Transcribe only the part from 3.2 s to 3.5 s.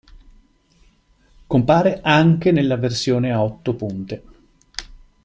a